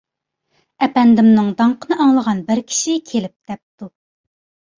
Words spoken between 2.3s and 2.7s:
بىر